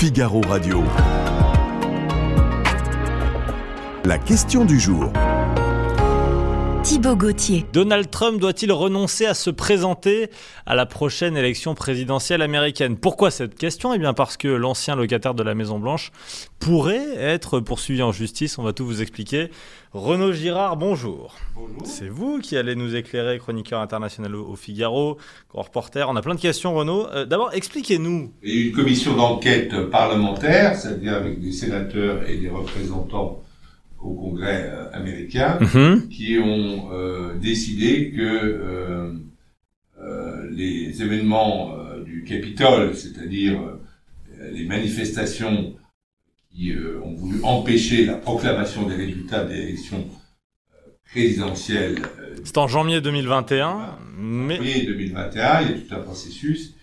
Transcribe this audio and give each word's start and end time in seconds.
Figaro 0.00 0.40
Radio. 0.48 0.84
La 4.04 4.16
question 4.16 4.64
du 4.64 4.78
jour. 4.78 5.10
Thibaut 6.82 7.16
Gauthier. 7.16 7.66
Donald 7.72 8.10
Trump 8.10 8.40
doit-il 8.40 8.72
renoncer 8.72 9.26
à 9.26 9.34
se 9.34 9.50
présenter 9.50 10.30
à 10.64 10.74
la 10.74 10.86
prochaine 10.86 11.36
élection 11.36 11.74
présidentielle 11.74 12.40
américaine? 12.40 12.96
Pourquoi 12.96 13.30
cette 13.30 13.56
question? 13.56 13.92
Eh 13.92 13.98
bien 13.98 14.14
parce 14.14 14.36
que 14.36 14.48
l'ancien 14.48 14.94
locataire 14.94 15.34
de 15.34 15.42
la 15.42 15.54
Maison 15.54 15.78
Blanche 15.78 16.12
pourrait 16.60 17.16
être 17.16 17.60
poursuivi 17.60 18.02
en 18.02 18.12
justice. 18.12 18.58
On 18.58 18.62
va 18.62 18.72
tout 18.72 18.86
vous 18.86 19.02
expliquer. 19.02 19.50
Renaud 19.92 20.32
Girard, 20.32 20.76
bonjour. 20.76 21.34
Bonjour. 21.54 21.82
C'est 21.84 22.08
vous 22.08 22.38
qui 22.38 22.56
allez 22.56 22.74
nous 22.74 22.94
éclairer, 22.94 23.38
chroniqueur 23.38 23.80
international 23.80 24.36
au 24.36 24.54
Figaro, 24.54 25.18
grand 25.50 25.62
reporter. 25.62 26.08
On 26.08 26.16
a 26.16 26.22
plein 26.22 26.36
de 26.36 26.40
questions, 26.40 26.74
Renaud. 26.74 27.06
Euh, 27.08 27.26
D'abord, 27.26 27.50
expliquez-nous. 27.52 28.32
Il 28.42 28.50
y 28.50 28.52
a 28.52 28.56
eu 28.60 28.68
une 28.68 28.74
commission 28.76 29.16
d'enquête 29.16 29.90
parlementaire, 29.90 30.76
c'est-à-dire 30.76 31.14
avec 31.14 31.40
des 31.40 31.52
sénateurs 31.52 32.28
et 32.28 32.36
des 32.36 32.48
représentants 32.48 33.42
au 34.00 34.14
Congrès 34.14 34.70
euh, 34.72 34.90
américain, 34.92 35.58
Mhm. 35.60 36.08
qui 36.08 36.38
ont 36.38 36.90
euh, 36.92 37.34
décidé 37.38 38.10
que 38.12 38.22
euh, 38.22 39.12
euh, 40.00 40.48
les 40.50 41.02
événements 41.02 41.74
du 42.04 42.22
Capitole, 42.24 42.94
c'est-à-dire 42.96 43.58
les 44.52 44.64
manifestations 44.66 45.74
qui 46.54 46.72
ont 47.04 47.14
voulu 47.14 47.40
empêcher 47.42 48.06
la 48.06 48.14
proclamation 48.14 48.86
des 48.88 48.94
résultats 48.94 49.44
des 49.44 49.56
élections 49.56 50.06
présidentielles 51.10 51.96
C'est 52.44 52.58
en 52.58 52.68
janvier 52.68 53.00
2021, 53.00 53.98
mais 54.16 54.56
février 54.56 54.86
2021, 54.86 55.60
il 55.62 55.70
y 55.70 55.74
a 55.74 55.78
tout 55.78 55.94
un 55.94 56.00
processus, 56.00 56.74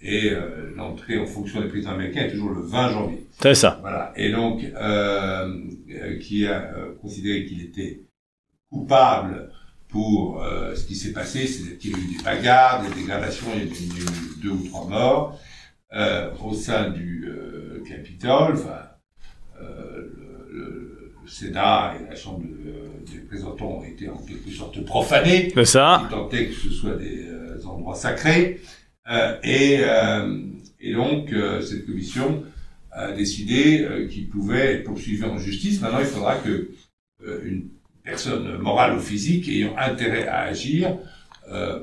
et 0.00 0.30
euh, 0.30 0.72
l'entrée 0.76 1.18
en 1.18 1.26
fonction 1.26 1.60
des 1.60 1.68
présidents 1.68 1.92
américains 1.92 2.22
est 2.24 2.30
toujours 2.32 2.50
le 2.50 2.60
20 2.62 2.90
janvier. 2.90 3.26
c'est 3.40 3.54
ça. 3.54 3.78
Voilà. 3.80 4.12
Et 4.16 4.30
donc, 4.30 4.62
euh, 4.62 5.54
euh, 5.90 6.18
qui 6.18 6.46
a 6.46 6.72
euh, 6.74 6.94
considéré 7.00 7.46
qu'il 7.46 7.62
était 7.62 8.02
coupable 8.70 9.50
pour 9.88 10.42
euh, 10.42 10.74
ce 10.74 10.84
qui 10.86 10.94
s'est 10.96 11.12
passé, 11.12 11.46
c'est 11.46 11.78
qu'il 11.78 11.92
y 11.92 11.94
a 11.94 11.98
eu 11.98 12.16
des 12.18 12.22
bagarres, 12.22 12.82
des 12.86 12.94
dégradations, 12.94 13.46
il 13.54 13.60
y 13.64 13.68
a 13.68 13.72
eu, 13.72 14.42
deux 14.42 14.50
ou 14.50 14.64
trois 14.68 14.86
morts 14.86 15.38
euh, 15.94 16.30
au 16.44 16.52
sein 16.52 16.90
du 16.90 17.26
euh, 17.28 17.82
Capitole. 17.88 18.54
Enfin, 18.54 18.80
euh, 19.62 20.02
le, 20.50 20.58
le- 20.58 21.12
le 21.24 21.28
Sénat 21.30 21.94
et 22.00 22.08
la 22.10 22.14
Chambre 22.16 22.40
de- 22.42 23.10
des 23.12 23.20
représentants 23.20 23.78
ont 23.78 23.84
été 23.84 24.08
en 24.08 24.18
quelque 24.18 24.50
sorte 24.50 24.84
profanés 24.84 25.50
C'est 25.54 25.64
ça. 25.64 26.02
il 26.04 26.08
tentait 26.10 26.46
que 26.48 26.54
ce 26.54 26.70
soit 26.70 26.96
des 26.96 27.26
euh, 27.28 27.58
endroits 27.64 27.94
sacrés. 27.96 28.60
Euh, 29.10 29.36
et, 29.42 29.78
euh, 29.80 30.38
et 30.80 30.92
donc, 30.92 31.32
euh, 31.32 31.60
cette 31.62 31.86
commission 31.86 32.44
a 32.90 33.12
décidé 33.12 33.86
qu'il 34.10 34.28
pouvait 34.28 34.76
être 34.76 34.84
poursuivi 34.84 35.22
en 35.24 35.36
justice. 35.36 35.82
Maintenant, 35.82 36.00
il 36.00 36.06
faudra 36.06 36.36
que 36.36 36.70
une 37.44 37.68
personne 38.02 38.56
morale 38.56 38.96
ou 38.96 39.00
physique 39.00 39.48
ayant 39.48 39.76
intérêt 39.76 40.26
à 40.26 40.42
agir 40.42 40.96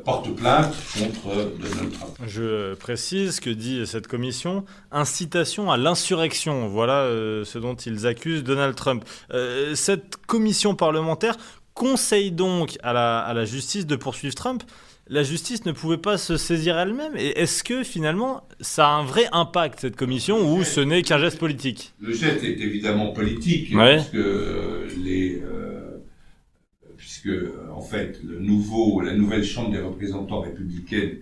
porte 0.04 0.36
plainte 0.36 0.74
contre 0.98 1.52
Donald 1.60 1.92
Trump. 1.94 2.18
Je 2.26 2.74
précise 2.74 3.36
ce 3.36 3.42
que 3.42 3.52
dit 3.52 3.86
cette 3.86 4.08
commission 4.08 4.66
incitation 4.92 5.72
à 5.72 5.78
l'insurrection. 5.78 6.68
Voilà 6.68 7.08
ce 7.46 7.60
dont 7.60 7.76
ils 7.76 8.08
accusent 8.08 8.44
Donald 8.44 8.74
Trump. 8.74 9.06
Cette 9.76 10.18
commission 10.26 10.74
parlementaire 10.74 11.38
conseille 11.76 12.32
donc 12.32 12.76
à 12.82 12.94
la 12.94 13.46
justice 13.46 13.86
de 13.86 13.96
poursuivre 13.96 14.34
Trump. 14.34 14.64
La 15.10 15.24
justice 15.24 15.66
ne 15.66 15.74
pouvait 15.74 15.98
pas 15.98 16.18
se 16.18 16.38
saisir 16.38 16.78
elle-même. 16.80 17.14
Et 17.18 17.40
est-ce 17.40 17.64
que 17.64 17.84
finalement 17.84 18.48
ça 18.62 18.88
a 18.88 18.92
un 18.92 19.04
vrai 19.04 19.26
impact 19.34 19.82
cette 19.82 19.96
commission 19.98 20.54
ou 20.56 20.64
ce 20.64 20.80
n'est 20.80 21.02
qu'un 21.02 21.20
geste 21.20 21.40
politique? 21.40 21.94
Le 22.00 22.14
geste 22.14 22.44
est 22.44 22.60
évidemment 22.60 23.12
politique, 23.12 23.76
Ouais. 23.76 23.98
puisque 23.98 24.16
euh, 24.16 24.88
les, 25.04 25.42
euh, 25.42 25.98
puisque 26.96 27.30
en 27.76 27.82
fait 27.82 28.20
le 28.24 28.40
nouveau, 28.40 29.02
la 29.02 29.14
nouvelle 29.14 29.44
Chambre 29.44 29.72
des 29.72 29.80
représentants 29.82 30.40
républicaine 30.40 31.18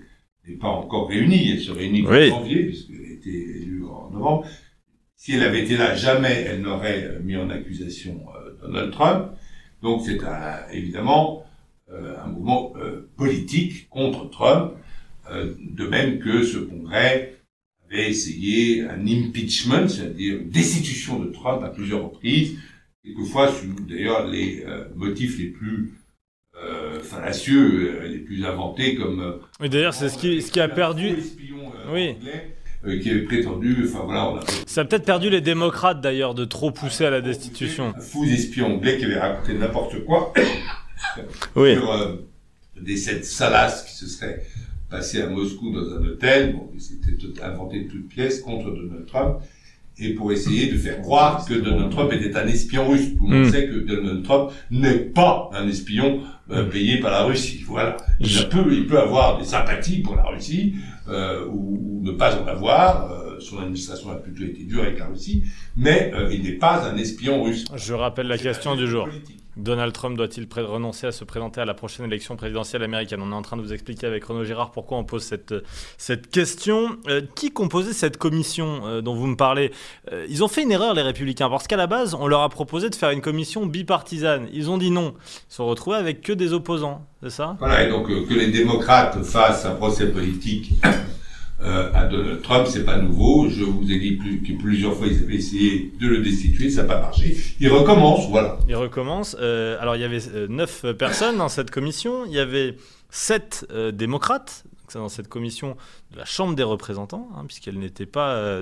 n'est 0.48 0.56
pas 0.58 0.68
encore 0.70 1.10
réunie. 1.10 1.52
Elle 1.52 1.60
se 1.62 1.72
réunit 1.72 2.06
en 2.06 2.12
Oui. 2.12 2.30
janvier, 2.30 2.64
puisqu'elle 2.66 3.02
a 3.06 3.14
été 3.14 3.30
élue 3.64 3.86
en 3.86 4.12
novembre. 4.12 4.46
Si 5.16 5.34
elle 5.34 5.44
avait 5.44 5.64
été 5.64 5.76
là, 5.78 5.96
jamais 5.96 6.46
elle 6.48 6.62
n'aurait 6.62 7.04
euh, 7.04 7.20
mis 7.24 7.36
en 7.36 7.50
accusation 7.50 8.24
euh, 8.36 8.52
Donald 8.62 8.92
Trump. 8.92 9.28
Donc 9.82 10.04
c'est 10.06 10.20
évidemment 10.72 11.44
un 12.24 12.28
mouvement 12.28 12.74
euh, 12.78 13.10
politique 13.18 13.90
contre 13.90 14.30
Trump, 14.30 14.74
euh, 15.32 15.54
de 15.60 15.86
même 15.88 16.20
que 16.20 16.44
ce 16.44 16.58
Congrès 16.58 17.36
avait 17.90 18.10
essayé 18.10 18.84
un 18.84 19.06
impeachment, 19.08 19.88
c'est-à-dire 19.88 20.38
une 20.38 20.50
destitution 20.50 21.20
de 21.20 21.30
Trump 21.32 21.64
à 21.64 21.70
plusieurs 21.70 22.04
reprises, 22.06 22.58
quelquefois 23.04 23.52
sous 23.52 23.74
d'ailleurs 23.88 24.28
les 24.28 24.64
euh, 24.66 24.86
motifs 24.96 25.38
les 25.40 25.48
plus 25.48 25.94
euh, 26.64 27.02
fallacieux, 27.02 27.96
euh, 28.02 28.08
les 28.08 28.20
plus 28.20 28.46
inventés, 28.46 28.96
comme 28.96 29.20
euh, 29.22 29.66
Et 29.66 29.70
d'ailleurs, 29.70 29.94
c'est 29.94 30.10
ce 30.10 30.18
qui, 30.18 30.42
ce 30.42 30.52
qui 30.52 30.60
a 30.60 30.70
perdu. 30.70 31.16
l'espion 31.16 31.58
euh, 31.88 31.94
Oui. 31.94 32.10
anglais, 32.20 32.56
euh, 32.86 33.00
qui 33.00 33.10
avait 33.10 33.24
prétendu, 33.24 33.76
enfin 33.86 34.04
voilà, 34.06 34.30
on 34.30 34.38
a 34.38 34.42
Ça 34.68 34.82
a 34.82 34.86
peut-être 34.86 35.06
perdu 35.06 35.30
les 35.30 35.42
démocrates 35.42 36.02
d'ailleurs 36.02 36.34
de 36.36 36.46
trop 36.46 36.72
pousser 36.72 37.06
à 37.06 37.10
la 37.10 37.22
destitution. 37.22 37.94
un 37.96 38.00
fou 38.00 38.24
espion 38.26 38.76
anglais 38.76 38.98
qui 38.98 39.06
avait 39.06 39.20
raconté 39.20 39.54
n'importe 39.54 40.04
quoi 40.06 40.34
Oui. 41.56 41.74
sur 41.76 41.92
euh, 41.92 42.16
des 42.82 42.98
scènes 42.98 43.24
salaces 43.24 43.84
qui 43.84 43.96
se 43.96 44.08
seraient 44.08 44.42
passées 44.90 45.22
à 45.22 45.28
Moscou 45.28 45.72
dans 45.72 45.94
un 45.98 46.04
hôtel, 46.06 46.54
bon, 46.54 46.70
tout 47.20 47.34
inventé 47.44 47.82
de 47.86 47.90
toutes 47.90 48.08
pièces 48.10 48.42
contre 48.42 48.72
Donald 48.72 49.06
Trump, 49.06 49.38
et 49.98 50.14
pour 50.14 50.32
essayer 50.32 50.72
de 50.72 50.78
faire 50.78 51.00
croire 51.02 51.46
que 51.46 51.54
Donald 51.54 51.92
Trump 51.92 52.12
était 52.14 52.36
un 52.36 52.48
espion 52.48 52.90
russe. 52.90 53.16
Tout 53.18 53.28
le 53.28 53.36
monde 53.36 53.48
Mm. 53.48 53.52
sait 53.52 53.68
que 53.68 53.80
Donald 53.80 54.24
Trump 54.24 54.52
n'est 54.72 54.98
pas 55.00 55.50
un 55.54 55.68
espion 55.68 56.22
euh, 56.50 56.64
payé 56.66 57.00
par 57.00 57.12
la 57.12 57.24
Russie. 57.24 57.64
Voilà. 57.68 57.96
Il 58.20 58.28
Je- 58.28 58.44
peut, 58.48 58.66
il 58.74 58.88
peut 58.88 59.00
avoir 59.00 59.38
des 59.38 59.46
sympathies 59.46 60.00
pour 60.02 60.16
la 60.16 60.24
Russie, 60.24 60.76
euh, 61.08 61.46
ou, 61.48 62.00
ou 62.00 62.02
ne 62.04 62.12
pas 62.12 62.36
en 62.42 62.48
avoir. 62.48 63.12
euh, 63.12 63.18
son 63.40 63.58
administration 63.60 64.12
a 64.12 64.16
plutôt 64.16 64.44
été 64.44 64.64
dure 64.66 64.84
avec 64.84 65.00
la 65.00 65.08
Russie, 65.08 65.44
mais 65.76 66.12
euh, 66.14 66.30
il 66.32 66.44
n'est 66.44 66.52
pas 66.60 66.88
un 66.88 66.96
espion 66.98 67.42
russe. 67.44 67.66
Je 67.76 67.94
rappelle 67.94 68.28
la 68.28 68.38
question 68.38 68.76
du 68.76 68.88
jour. 68.88 69.06
politique. 69.06 69.41
Donald 69.58 69.92
Trump 69.94 70.16
doit-il 70.18 70.48
renoncer 70.62 71.08
à 71.08 71.12
se 71.12 71.24
présenter 71.24 71.60
à 71.60 71.66
la 71.66 71.74
prochaine 71.74 72.06
élection 72.06 72.36
présidentielle 72.36 72.84
américaine? 72.84 73.22
On 73.22 73.32
est 73.32 73.36
en 73.36 73.42
train 73.42 73.58
de 73.58 73.62
vous 73.62 73.74
expliquer 73.74 74.08
avec 74.08 74.24
Renaud 74.24 74.46
Girard 74.46 74.72
pourquoi 74.72 74.98
on 74.98 75.04
pose 75.04 75.24
cette, 75.24 75.54
cette 75.98 76.30
question. 76.30 76.98
Euh, 77.08 77.22
qui 77.36 77.52
composait 77.52 77.94
cette 77.94 78.18
commission 78.18 78.82
euh, 78.86 79.02
dont 79.02 79.14
vous 79.14 79.28
me 79.28 79.36
parlez? 79.36 79.72
Euh, 80.12 80.26
Ils 80.30 80.44
ont 80.44 80.48
fait 80.48 80.64
une 80.64 80.72
erreur, 80.72 80.94
les 80.94 81.02
républicains, 81.02 81.50
parce 81.50 81.68
qu'à 81.68 81.78
la 81.78 81.88
base, 81.88 82.14
on 82.14 82.28
leur 82.28 82.42
a 82.42 82.50
proposé 82.50 82.90
de 82.90 82.96
faire 82.96 83.12
une 83.12 83.22
commission 83.22 83.66
bipartisane. 83.66 84.48
Ils 84.54 84.70
ont 84.70 84.78
dit 84.78 84.92
non. 84.92 85.16
Ils 85.18 85.52
se 85.52 85.58
sont 85.58 85.66
retrouvés 85.66 85.98
avec 85.98 86.22
que 86.22 86.34
des 86.34 86.54
opposants, 86.54 87.06
c'est 87.22 87.30
ça? 87.30 87.58
Voilà, 87.60 87.84
et 87.86 87.90
donc 87.90 88.10
euh, 88.10 88.26
que 88.26 88.34
les 88.34 88.52
démocrates 88.52 89.22
fassent 89.24 89.66
un 89.66 89.76
procès 89.76 90.08
politique 90.08 90.72
euh, 91.64 91.92
à 91.94 92.06
Donald 92.06 92.42
Trump, 92.42 92.68
c'est 92.68 92.86
pas 92.86 92.98
nouveau. 92.98 93.48
Je 93.50 93.64
vous 93.64 93.92
ai 93.92 94.00
dit 94.00 94.18
plusieurs 94.60 94.96
fois 94.96 95.08
ils 95.08 95.22
avaient 95.22 95.36
essayé 95.36 95.92
de 96.00 96.08
le 96.08 96.20
destituer, 96.20 96.70
ça 96.70 96.84
n'a 96.84 96.88
pas 96.88 97.02
marché. 97.02 97.38
Ils 97.60 97.70
recommencent, 97.70 98.30
voilà. 98.30 98.58
Il 98.68 98.76
recommence. 98.76 99.38
Euh, 99.40 99.78
alors, 99.80 99.96
il 99.96 100.02
y 100.02 100.06
avait 100.06 100.28
euh, 100.34 100.48
neuf 100.48 100.86
personnes 100.98 101.38
dans 101.38 101.50
cette 101.50 101.70
commission. 101.70 102.26
Il 102.26 102.34
y 102.34 102.40
avait 102.40 102.78
sept 103.10 103.68
démocrates 103.94 104.64
dans 104.94 105.08
cette 105.08 105.30
commission 105.30 105.78
de 106.12 106.18
la 106.18 106.26
Chambre 106.26 106.56
des 106.56 106.64
représentants, 106.64 107.30
hein, 107.36 107.46
puisqu'elle 107.48 107.80
n'était 107.80 108.06
pas 108.06 108.62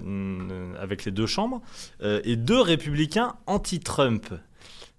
avec 0.79 1.05
les 1.05 1.11
deux 1.11 1.25
chambres, 1.25 1.61
et 2.03 2.35
deux 2.35 2.59
républicains 2.59 3.35
anti-Trump. 3.47 4.27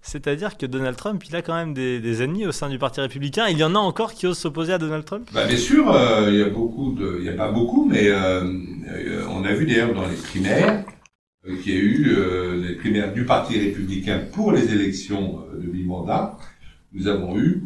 C'est-à-dire 0.01 0.57
que 0.57 0.65
Donald 0.65 0.97
Trump, 0.97 1.23
il 1.27 1.35
a 1.35 1.41
quand 1.41 1.53
même 1.53 1.73
des, 1.73 2.23
ennemis 2.23 2.45
au 2.45 2.51
sein 2.51 2.69
du 2.69 2.79
Parti 2.79 3.01
républicain. 3.01 3.47
Il 3.49 3.57
y 3.57 3.63
en 3.63 3.75
a 3.75 3.79
encore 3.79 4.13
qui 4.13 4.25
osent 4.25 4.39
s'opposer 4.39 4.73
à 4.73 4.77
Donald 4.77 5.05
Trump? 5.05 5.29
Bah, 5.31 5.45
bien 5.45 5.57
sûr, 5.57 5.91
euh, 5.91 6.29
il 6.31 6.39
y 6.39 6.41
a 6.41 6.49
beaucoup 6.49 6.81
il 7.19 7.25
y 7.25 7.29
a 7.29 7.33
pas 7.33 7.51
beaucoup, 7.51 7.85
mais 7.85 8.07
euh, 8.09 8.43
euh, 8.89 9.25
on 9.29 9.43
a 9.43 9.53
vu 9.53 9.65
d'ailleurs 9.65 9.93
dans 9.93 10.07
les 10.07 10.15
primaires 10.15 10.83
euh, 11.47 11.55
qu'il 11.61 11.73
y 11.73 11.77
a 11.77 11.79
eu 11.79 12.61
les 12.61 12.75
primaires 12.75 13.13
du 13.13 13.25
Parti 13.25 13.59
républicain 13.59 14.21
pour 14.31 14.51
les 14.51 14.71
élections 14.71 15.43
de 15.53 15.67
mi-mandat. 15.67 16.37
Nous 16.93 17.07
avons 17.07 17.37
eu 17.37 17.63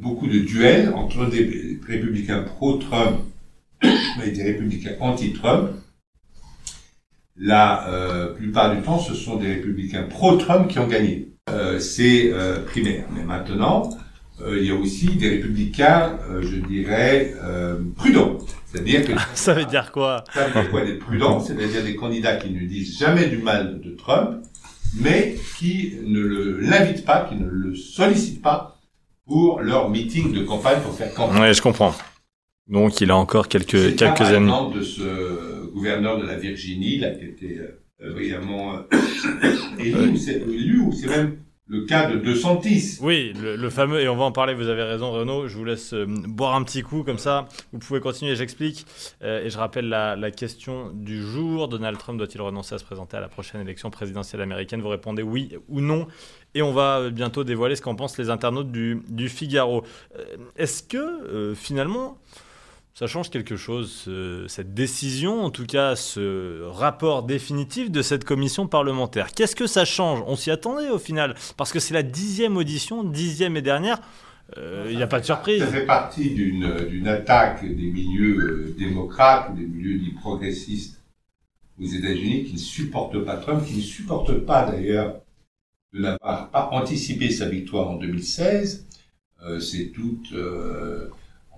beaucoup 0.00 0.26
de 0.26 0.38
duels 0.38 0.92
entre 0.94 1.26
des 1.26 1.78
républicains 1.86 2.42
pro-Trump 2.42 3.20
et 4.24 4.30
des 4.30 4.42
républicains 4.42 4.96
anti-Trump. 5.00 5.70
La 7.36 8.32
plupart 8.36 8.74
du 8.74 8.82
temps, 8.82 8.98
ce 8.98 9.14
sont 9.14 9.36
des 9.36 9.54
républicains 9.54 10.04
pro-Trump 10.04 10.68
qui 10.68 10.78
ont 10.78 10.86
gagné 10.86 11.33
euh, 11.50 11.78
ces 11.78 12.32
euh, 12.32 12.60
primaires. 12.64 13.04
Mais 13.14 13.22
maintenant, 13.22 13.90
euh, 14.40 14.58
il 14.58 14.66
y 14.66 14.70
a 14.70 14.74
aussi 14.74 15.10
des 15.16 15.28
républicains, 15.28 16.18
euh, 16.30 16.42
je 16.42 16.56
dirais, 16.56 17.34
euh, 17.42 17.78
prudents. 17.96 18.38
C'est-à-dire 18.66 19.04
que 19.04 19.12
Ça 19.34 19.54
veut 19.54 19.64
dire 19.66 19.92
quoi? 19.92 20.24
Ça 20.32 20.46
veut 20.46 20.52
dire 20.62 20.70
quoi 20.70 20.84
d'être 20.84 21.00
prudent 21.00 21.40
C'est-à-dire 21.40 21.84
des 21.84 21.96
candidats 21.96 22.36
qui 22.36 22.50
ne 22.50 22.60
disent 22.66 22.98
jamais 22.98 23.26
du 23.28 23.38
mal 23.38 23.80
de 23.80 23.90
Trump, 23.90 24.42
mais 25.00 25.36
qui 25.58 25.94
ne 26.04 26.20
l'invitent 26.60 27.04
pas, 27.04 27.26
qui 27.28 27.36
ne 27.36 27.48
le 27.48 27.74
sollicitent 27.74 28.42
pas 28.42 28.78
pour 29.26 29.60
leur 29.60 29.88
meeting 29.90 30.32
de 30.32 30.42
campagne 30.44 30.80
pour 30.82 30.94
faire 30.94 31.12
campagne. 31.14 31.40
Oui, 31.42 31.54
je 31.54 31.62
comprends. 31.62 31.94
Donc 32.68 33.00
il 33.00 33.10
a 33.10 33.16
encore 33.16 33.48
quelques, 33.48 33.78
C'est 33.78 33.96
quelques 33.96 34.22
années. 34.22 34.50
de 34.74 34.82
ce 34.82 35.70
gouverneur 35.72 36.18
de 36.18 36.26
la 36.26 36.36
Virginie, 36.36 36.98
là, 36.98 37.10
qui 37.10 37.24
était 37.26 37.58
brillamment 38.12 38.76
euh, 38.76 38.82
élu, 39.78 40.10
ou 40.10 40.16
c'est 40.16 40.40
élu, 40.40 40.80
ou 40.80 40.92
c'est 40.92 41.08
même 41.08 41.38
le 41.66 41.86
cas 41.86 42.10
de 42.10 42.18
210. 42.18 42.98
Oui, 43.02 43.32
le, 43.40 43.56
le 43.56 43.70
fameux, 43.70 43.98
et 44.00 44.08
on 44.08 44.16
va 44.16 44.24
en 44.24 44.32
parler, 44.32 44.52
vous 44.52 44.68
avez 44.68 44.82
raison 44.82 45.10
Renaud, 45.10 45.48
je 45.48 45.56
vous 45.56 45.64
laisse 45.64 45.94
euh, 45.94 46.04
boire 46.06 46.54
un 46.54 46.62
petit 46.62 46.82
coup 46.82 47.04
comme 47.04 47.16
ça, 47.16 47.48
vous 47.72 47.78
pouvez 47.78 48.00
continuer, 48.00 48.36
j'explique. 48.36 48.84
Euh, 49.22 49.42
et 49.44 49.48
je 49.48 49.56
rappelle 49.56 49.88
la, 49.88 50.14
la 50.14 50.30
question 50.30 50.90
du 50.92 51.22
jour, 51.22 51.68
Donald 51.68 51.96
Trump 51.96 52.18
doit-il 52.18 52.42
renoncer 52.42 52.74
à 52.74 52.78
se 52.78 52.84
présenter 52.84 53.16
à 53.16 53.20
la 53.20 53.28
prochaine 53.28 53.62
élection 53.62 53.90
présidentielle 53.90 54.42
américaine? 54.42 54.82
Vous 54.82 54.88
répondez 54.90 55.22
oui 55.22 55.56
ou 55.68 55.80
non, 55.80 56.06
et 56.54 56.60
on 56.60 56.72
va 56.72 57.08
bientôt 57.08 57.44
dévoiler 57.44 57.76
ce 57.76 57.82
qu'en 57.82 57.94
pensent 57.94 58.18
les 58.18 58.28
internautes 58.28 58.70
du, 58.70 59.00
du 59.08 59.30
Figaro. 59.30 59.84
Euh, 60.18 60.22
Est-ce 60.56 60.82
que 60.82 61.54
finalement... 61.54 62.18
Ça 62.96 63.08
change 63.08 63.28
quelque 63.28 63.56
chose, 63.56 63.90
ce- 64.04 64.46
cette 64.48 64.72
décision, 64.72 65.42
en 65.42 65.50
tout 65.50 65.66
cas 65.66 65.96
ce 65.96 66.62
rapport 66.62 67.24
définitif 67.24 67.90
de 67.90 68.02
cette 68.02 68.24
commission 68.24 68.68
parlementaire. 68.68 69.32
Qu'est-ce 69.32 69.56
que 69.56 69.66
ça 69.66 69.84
change? 69.84 70.22
On 70.28 70.36
s'y 70.36 70.52
attendait 70.52 70.90
au 70.90 70.98
final, 71.00 71.34
parce 71.56 71.72
que 71.72 71.80
c'est 71.80 71.94
la 71.94 72.04
dixième 72.04 72.56
audition, 72.56 73.02
dixième 73.02 73.56
et 73.56 73.62
dernière. 73.62 74.00
Euh, 74.58 74.86
Il 74.90 74.96
n'y 74.96 75.02
a 75.02 75.08
pas 75.08 75.18
de 75.18 75.24
surprise. 75.24 75.58
Ça 75.60 75.66
fait 75.66 75.86
partie 75.86 76.30
d'une 76.34 77.08
attaque 77.08 77.64
des 77.64 77.90
milieux 77.90 78.38
euh, 78.38 78.74
démocrates 78.78 79.56
des 79.56 79.66
milieux 79.66 79.98
dits 79.98 80.12
progressistes 80.12 81.00
aux 81.82 81.86
États-Unis 81.86 82.44
qui 82.44 82.52
ne 82.52 82.58
supportent 82.58 83.24
pas 83.24 83.38
Trump, 83.38 83.64
qui 83.66 83.74
ne 83.78 83.80
supportent 83.82 84.38
pas 84.46 84.70
d'ailleurs 84.70 85.16
de 85.92 86.00
n'avoir 86.00 86.48
pas 86.50 86.68
anticipé 86.70 87.30
sa 87.30 87.48
victoire 87.48 87.90
en 87.90 87.96
2016. 87.96 88.86
Euh, 89.44 89.58
C'est 89.58 89.86
tout, 89.86 90.20
euh, 90.34 91.08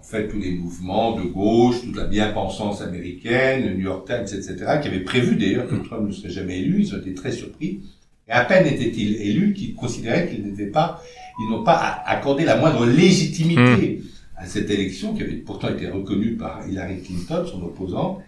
fait, 0.07 0.29
tous 0.29 0.39
les 0.39 0.53
mouvements 0.53 1.17
de 1.17 1.23
gauche, 1.23 1.81
toute 1.83 1.97
la 1.97 2.05
bien-pensance 2.05 2.81
américaine, 2.83 3.67
le 3.67 3.75
New 3.75 3.85
York 3.85 4.07
Times, 4.07 4.23
etc., 4.39 4.55
qui 4.81 4.89
avaient 4.89 5.01
prévu 5.01 5.37
d'ailleurs 5.37 5.67
que 5.69 5.75
Trump 5.77 6.09
ne 6.09 6.13
serait 6.13 6.31
jamais 6.31 6.59
élu. 6.61 6.83
Ils 6.83 6.95
ont 6.95 6.99
été 6.99 7.15
très 7.15 7.33
surpris. 7.33 7.81
Et 8.29 8.33
à 8.33 8.45
peine 8.45 8.67
était-il 8.67 9.17
élu 9.23 9.53
qu'ils 9.53 9.75
considéraient 9.75 10.29
qu'il 10.29 10.45
n'était 10.47 10.67
pas 10.71 11.03
ils 11.39 11.51
n'ont 11.51 11.65
pas 11.65 12.03
accordé 12.07 12.45
la 12.45 12.57
moindre 12.57 12.87
légitimité 12.87 14.03
à 14.37 14.47
cette 14.47 14.71
élection 14.71 15.15
qui 15.15 15.23
avait 15.23 15.33
pourtant 15.35 15.69
été 15.69 15.87
reconnue 15.89 16.33
par 16.37 16.67
Hillary 16.67 17.03
Clinton, 17.03 17.45
son 17.51 17.63
opposant, 17.63 18.23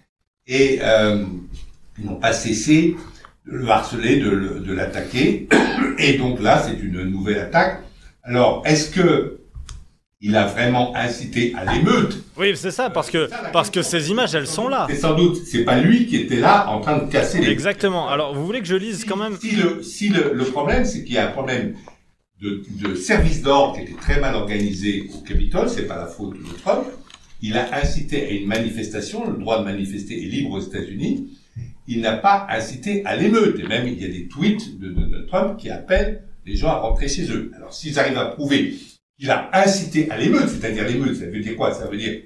et 0.47 0.79
euh, 0.83 1.25
ils 1.99 2.05
n'ont 2.05 2.17
pas 2.17 2.33
cessé 2.35 2.97
de 3.47 3.53
le 3.57 3.69
harceler, 3.69 4.17
de, 4.21 4.29
le- 4.29 4.61
de 4.61 4.73
l'attaquer, 4.75 5.49
et 5.99 6.19
donc 6.19 6.41
là 6.43 6.63
c'est 6.63 6.79
une 6.85 7.03
nouvelle 7.05 7.39
attaque. 7.39 7.81
Alors 8.25 8.63
est-ce 8.67 8.91
que 8.91 9.38
il 10.21 10.35
a 10.37 10.47
vraiment 10.47 10.95
incité 10.97 11.55
à 11.57 11.73
l'émeute 11.73 12.19
Oui, 12.37 12.53
c'est 12.57 12.73
ça, 12.73 12.91
parce 12.91 13.11
que, 13.11 13.29
parce 13.53 13.71
que 13.71 13.83
ces 13.83 14.11
images, 14.11 14.35
elles 14.35 14.49
sont 14.49 14.69
là. 14.69 14.87
C'est 14.91 14.97
sans 14.97 15.15
doute, 15.15 15.37
c'est 15.47 15.65
pas 15.65 15.79
lui 15.81 16.07
qui 16.07 16.17
était 16.17 16.41
là 16.41 16.69
en 16.69 16.81
train 16.81 16.99
de 16.99 17.11
casser 17.11 17.41
les 17.41 17.49
Exactement. 17.51 18.09
Alors, 18.09 18.35
vous 18.35 18.45
voulez 18.45 18.61
que 18.61 18.67
je 18.67 18.75
lise 18.75 19.05
quand 19.05 19.17
même? 19.17 19.37
Si 19.41 19.53
le, 19.55 19.83
si 19.83 20.09
le, 20.09 20.33
le 20.35 20.45
problème, 20.45 20.85
c'est 20.85 21.05
qu'il 21.05 21.15
y 21.15 21.19
a 21.19 21.29
un 21.29 21.33
problème 21.33 21.75
de, 22.43 22.63
de 22.83 22.95
service 22.97 23.43
d'ordre 23.43 23.77
qui 23.77 23.83
était 23.83 24.01
très 24.01 24.21
mal 24.21 24.35
organisé 24.35 25.09
au 25.15 25.21
Capitole, 25.23 25.69
c'est 25.69 25.87
pas 25.87 25.97
la 25.97 26.07
faute 26.07 26.35
de 26.37 26.59
Trump. 26.63 26.85
Il 27.41 27.57
a 27.57 27.73
incité 27.77 28.27
à 28.27 28.31
une 28.31 28.47
manifestation, 28.49 29.31
le 29.31 29.37
droit 29.39 29.61
de 29.61 29.65
manifester 29.65 30.21
est 30.21 30.27
libre 30.27 30.51
aux 30.51 30.61
États-Unis. 30.61 31.29
Il 31.87 32.01
n'a 32.01 32.17
pas 32.17 32.47
incité 32.51 33.03
à 33.07 33.15
l'émeute. 33.15 33.61
Et 33.61 33.67
même, 33.69 33.87
il 33.87 34.01
y 34.03 34.05
a 34.05 34.09
des 34.09 34.27
tweets 34.27 34.79
de 34.81 34.89
Donald 34.89 35.27
Trump 35.29 35.57
qui 35.57 35.71
appellent 35.71 36.25
les 36.45 36.57
gens 36.57 36.69
à 36.69 36.79
rentrer 36.81 37.07
chez 37.09 37.31
eux. 37.31 37.53
Alors, 37.57 37.73
s'ils 37.73 37.99
arrivent 38.01 38.19
à 38.19 38.27
prouver 38.27 38.75
qu'il 39.19 39.31
a 39.31 39.51
incité 39.53 40.11
à 40.11 40.17
l'émeute, 40.17 40.49
c'est-à-dire 40.49 40.87
l'émeute, 40.87 41.17
ça 41.17 41.27
veut 41.27 41.41
dire 41.41 41.57
quoi? 41.57 41.75
Ça 41.75 41.87
veut 41.87 41.97
dire 41.97 42.21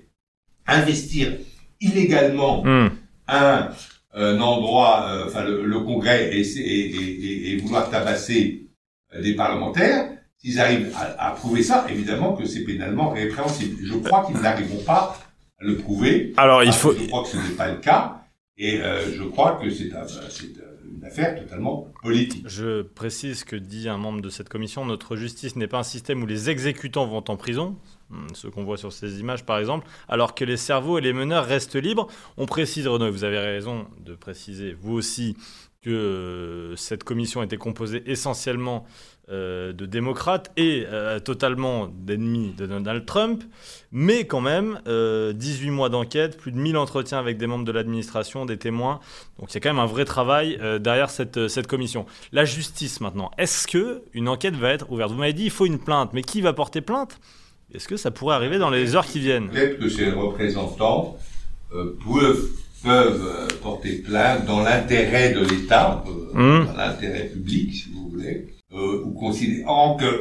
investir 0.67 1.33
illégalement 1.81 2.63
Hmm. 2.65 2.89
un, 3.29 3.71
un 4.15 4.41
endroit, 4.41 5.07
euh, 5.09 5.27
enfin 5.27 5.43
le, 5.45 5.65
le 5.65 5.81
Congrès 5.81 6.31
et, 6.37 6.43
et, 6.43 7.53
et, 7.53 7.57
vouloir 7.59 7.91
tabasser 7.91 8.67
euh, 9.15 9.23
des 9.23 9.35
parlementaires, 9.35 10.11
s'ils 10.39 10.61
arrivent 10.61 10.93
à, 10.97 11.29
à 11.29 11.31
prouver 11.33 11.63
ça, 11.63 11.87
évidemment 11.89 12.35
que 12.35 12.45
c'est 12.47 12.61
pénalement 12.65 13.11
répréhensible. 13.11 13.77
Je 13.83 13.95
crois 13.95 14.25
qu'ils 14.27 14.41
n'arriveront 14.41 14.83
pas 14.85 15.19
à 15.61 15.65
le 15.65 15.77
prouver. 15.77 16.33
Alors, 16.37 16.63
il 16.63 16.73
faut. 16.73 16.93
Je 16.95 17.07
crois 17.07 17.23
que 17.23 17.29
ce 17.31 17.37
n'est 17.37 17.57
pas 17.57 17.69
le 17.71 17.79
cas. 17.79 18.19
Et 18.59 18.81
euh, 18.81 19.13
je 19.17 19.23
crois 19.25 19.59
que 19.61 19.71
c'est 19.71 19.93
un- 19.95 20.07
c'est 20.29 20.53
affaire 21.05 21.35
totalement 21.35 21.89
politique. 22.03 22.45
Je 22.47 22.83
précise 22.83 23.41
ce 23.41 23.45
que 23.45 23.57
dit 23.57 23.89
un 23.89 23.99
membre 23.99 24.21
de 24.21 24.29
cette 24.29 24.49
commission. 24.49 24.85
Notre 24.85 25.17
justice 25.17 25.57
n'est 25.57 25.67
pas 25.67 25.79
un 25.79 25.85
système 25.85 26.23
où 26.23 26.27
les 26.27 26.51
exécutants 26.51 27.07
vont 27.07 27.25
en 27.29 27.37
prison, 27.37 27.77
hum, 28.11 28.27
ce 28.35 28.49
qu'on 28.49 28.65
voit 28.65 28.77
sur 28.77 28.93
ces 28.93 29.21
images 29.21 29.45
par 29.45 29.59
exemple, 29.59 29.87
alors 30.09 30.35
que 30.35 30.45
les 30.45 30.57
cerveaux 30.57 30.99
et 30.99 31.01
les 31.01 31.13
meneurs 31.13 31.47
restent 31.47 31.77
libres. 31.77 32.09
On 32.37 32.47
précise, 32.47 32.87
Renaud, 32.87 33.11
vous 33.11 33.25
avez 33.25 33.39
raison 33.39 33.87
de 34.01 34.15
préciser, 34.15 34.75
vous 34.81 34.95
aussi, 34.95 35.37
que 35.83 35.91
euh, 35.91 36.77
cette 36.77 37.05
commission 37.05 37.43
était 37.43 37.57
composée 37.57 38.03
essentiellement 38.07 38.87
euh, 39.33 39.73
de 39.73 39.87
démocrates 39.87 40.53
et 40.57 40.85
euh, 40.87 41.19
totalement 41.19 41.89
d'ennemis 41.89 42.55
de 42.57 42.67
Donald 42.67 43.05
Trump, 43.07 43.43
mais 43.91 44.27
quand 44.27 44.41
même, 44.41 44.81
euh, 44.87 45.33
18 45.33 45.71
mois 45.71 45.89
d'enquête, 45.89 46.37
plus 46.37 46.53
de 46.53 46.59
1000 46.59 46.77
entretiens 46.77 47.19
avec 47.19 47.39
des 47.39 47.47
membres 47.47 47.65
de 47.65 47.73
l'administration, 47.73 48.45
des 48.47 48.59
témoins, 48.59 49.01
donc 49.39 49.51
il 49.51 49.55
y 49.55 49.57
a 49.57 49.61
quand 49.61 49.71
même 49.71 49.79
un 49.83 49.87
vrai 49.87 50.05
travail 50.05 50.59
euh, 50.61 50.79
derrière 50.79 51.11
cette, 51.11 51.37
euh, 51.39 51.49
cette 51.49 51.67
commission. 51.67 52.07
La 52.33 52.45
justice 52.45 53.01
maintenant, 53.01 53.31
est-ce 53.39 53.67
que 53.67 54.03
une 54.13 54.29
enquête 54.29 54.55
va 54.55 54.71
être 54.71 54.91
ouverte? 54.93 55.11
Vous 55.11 55.19
m'avez 55.19 55.33
dit 55.33 55.45
il 55.45 55.51
faut 55.51 55.67
une 55.67 55.79
plainte, 55.79 56.11
mais 56.13 56.23
qui 56.23 56.41
va 56.41 56.53
porter 56.53 56.81
plainte? 56.81 57.19
Est-ce 57.75 57.89
que 57.89 57.97
ça 57.97 58.11
pourrait 58.11 58.35
arriver 58.35 58.59
dans 58.59 58.69
les 58.71 58.95
heures 58.97 59.07
qui 59.07 59.19
viennent? 59.19 59.49
Peut-être 59.49 59.79
que 59.79 59.89
ces 59.89 60.11
représentants 60.11 61.17
euh, 61.75 61.97
peuvent, 62.05 62.51
peuvent 62.85 63.27
euh, 63.27 63.49
porter 63.63 64.03
plainte 64.03 64.45
dans 64.45 64.61
l'intérêt 64.63 65.33
de 65.33 65.41
l'État, 65.41 66.05
euh, 66.07 66.23
Mmh. 66.35 66.67
dans 66.67 66.77
l'intérêt 66.77 67.27
public, 67.27 67.75
si 67.75 67.91
vous 67.93 68.09
voulez, 68.09 68.47
euh, 68.73 69.03
ou 69.05 69.13
considérant 69.13 69.97
que 69.97 70.19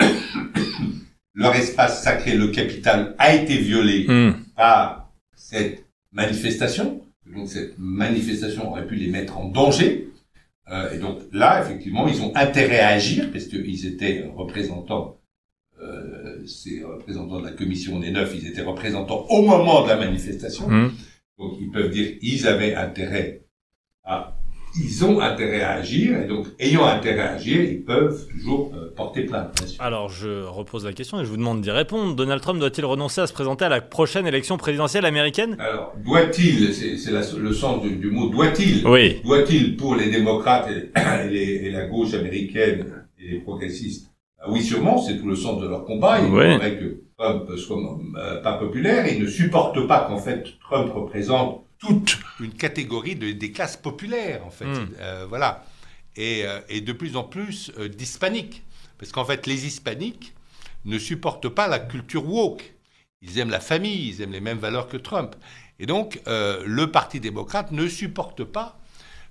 leur 1.34 1.56
espace 1.56 2.04
sacré, 2.04 2.36
le 2.36 2.48
capital, 2.48 3.16
a 3.18 3.34
été 3.34 3.58
violé 3.58 4.06
Hmm. 4.08 4.32
par 4.56 5.12
cette 5.36 5.86
manifestation. 6.12 7.02
Donc 7.26 7.48
cette 7.48 7.76
manifestation 7.78 8.70
aurait 8.70 8.88
pu 8.88 8.96
les 8.96 9.08
mettre 9.08 9.38
en 9.38 9.46
danger. 9.46 10.10
Euh, 10.70 10.94
et 10.94 10.98
donc 11.00 11.20
là, 11.32 11.62
effectivement, 11.62 12.08
ils 12.08 12.22
ont 12.22 12.36
intérêt 12.36 12.80
à 12.80 12.90
agir, 12.90 13.32
parce 13.32 13.46
qu'ils 13.46 13.86
étaient 13.86 14.30
représentants, 14.36 15.18
euh, 15.82 16.46
ces 16.46 16.84
représentants 16.84 17.40
de 17.40 17.46
la 17.46 17.52
commission 17.54 18.00
des 18.00 18.12
neuf, 18.12 18.34
ils 18.36 18.48
étaient 18.48 18.62
représentants 18.62 19.26
au 19.30 19.42
moment 19.42 19.84
de 19.84 19.90
la 19.90 19.96
manifestation. 19.96 20.70
Hmm. 20.70 20.92
Donc 21.38 21.54
ils 21.60 21.72
peuvent 21.72 21.90
dire 21.90 22.18
ils 22.22 22.48
avaient 22.48 22.76
intérêt 22.76 23.42
à... 24.04 24.38
Ils 24.80 25.04
ont 25.04 25.20
intérêt 25.20 25.62
à 25.62 25.72
agir, 25.74 26.22
et 26.22 26.28
donc 26.28 26.48
ayant 26.60 26.86
intérêt 26.86 27.20
à 27.20 27.32
agir, 27.34 27.62
ils 27.62 27.84
peuvent 27.84 28.26
toujours 28.30 28.72
euh, 28.74 28.94
porter 28.96 29.24
plainte. 29.24 29.62
Alors 29.80 30.08
je 30.10 30.44
repose 30.46 30.86
la 30.86 30.94
question 30.94 31.20
et 31.20 31.26
je 31.26 31.30
vous 31.30 31.38
demande 31.38 31.62
d'y 31.62 31.72
répondre. 31.72 32.16
Donald 32.16 32.42
Trump 32.42 32.60
doit-il 32.60 32.86
renoncer 32.86 33.22
à 33.22 33.28
se 33.28 33.34
présenter 33.34 33.66
à 33.66 33.70
la 33.70 33.82
prochaine 33.82 34.28
élection 34.28 34.58
présidentielle 34.58 35.06
américaine? 35.06 35.58
Alors, 35.60 35.94
doit-il, 36.06 36.74
c'est 36.74 37.12
le 37.38 37.54
sens 37.54 37.82
du, 37.82 37.98
du 37.98 38.12
mot 38.12 38.30
doit-il, 38.30 38.88
Oui. 38.88 39.22
Doit-il, 39.26 39.76
pour 39.76 39.96
les 39.96 40.10
démocrates 40.10 40.70
et, 40.70 40.90
et 41.26 41.30
les- 41.30 41.68
et 41.68 41.72
la 41.72 41.86
gauche 41.88 42.14
américaine 42.14 42.86
et 43.20 43.28
les 43.34 43.40
progressistes, 43.40 44.08
ah 44.40 44.46
oui, 44.50 44.62
sûrement, 44.62 44.98
c'est 45.00 45.18
tout 45.20 45.28
le 45.28 45.36
sens 45.36 45.62
de 45.62 45.68
leur 45.68 45.86
combat. 45.86 46.20
Il 46.20 46.28
faudrait 46.28 46.78
que 46.80 47.02
Trump 47.18 47.44
soit 47.58 47.78
euh, 48.18 48.42
pas 48.42 48.54
populaire. 48.54 49.06
Ils 49.08 49.22
ne 49.22 49.28
supportent 49.28 49.86
pas 49.88 50.06
qu'en 50.08 50.18
fait 50.18 50.44
Trump 50.62 50.92
représente 50.96 51.64
toute 51.82 52.20
une 52.40 52.54
catégorie 52.54 53.16
de- 53.16 53.32
des 53.32 53.52
classes 53.52 53.78
populaires, 53.78 54.46
en 54.46 54.52
fait. 54.52 54.66
Mm. 54.66 54.90
Euh, 55.00 55.26
voilà. 55.28 55.66
Et, 56.16 56.46
euh, 56.46 56.60
et 56.70 56.82
de 56.82 56.94
plus 56.94 57.16
en 57.16 57.24
plus 57.24 57.72
euh, 57.80 57.88
d'hispaniques. 57.90 58.64
Parce 58.98 59.12
qu'en 59.12 59.26
fait, 59.26 59.48
les 59.48 59.66
hispaniques 59.66 60.34
ne 60.86 60.98
supportent 61.00 61.50
pas 61.50 61.68
la 61.68 61.80
culture 61.80 62.26
woke. 62.28 62.74
Ils 63.22 63.38
aiment 63.40 63.50
la 63.50 63.60
famille, 63.60 64.10
ils 64.10 64.22
aiment 64.22 64.32
les 64.32 64.42
mêmes 64.42 64.58
valeurs 64.60 64.88
que 64.88 64.98
Trump. 64.98 65.36
Et 65.80 65.86
donc, 65.86 66.22
euh, 66.28 66.64
le 66.66 66.92
Parti 66.92 67.20
démocrate 67.20 67.72
ne 67.72 67.88
supporte 67.88 68.44
pas 68.44 68.78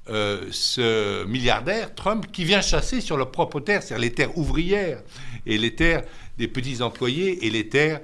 euh, 0.09 0.47
ce 0.51 1.25
milliardaire 1.27 1.95
Trump 1.95 2.27
qui 2.33 2.45
vient 2.45 2.63
chasser 2.63 3.01
sur 3.01 3.17
leurs 3.17 3.31
propres 3.31 3.61
terres, 3.61 3.83
c'est-à-dire 3.83 4.03
les 4.03 4.13
terres 4.13 4.37
ouvrières 4.39 5.03
et 5.47 5.59
les 5.59 5.75
terres 5.75 6.03
des 6.39 6.49
petits 6.49 6.83
employés 6.83 7.47
et 7.47 7.51
les 7.51 7.69
terres 7.69 8.01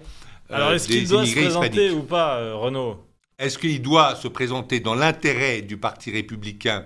euh, 0.50 0.54
Alors 0.56 0.72
est-ce 0.72 0.86
qu'il 0.86 1.08
doit 1.08 1.24
se 1.26 1.32
présenter 1.34 1.90
ou 1.90 2.02
pas, 2.02 2.54
Renaud? 2.54 3.02
Est-ce 3.38 3.58
qu'il 3.58 3.82
doit 3.82 4.14
se 4.16 4.28
présenter 4.28 4.80
dans 4.80 4.94
l'intérêt 4.94 5.60
du 5.60 5.76
Parti 5.76 6.10
républicain 6.10 6.84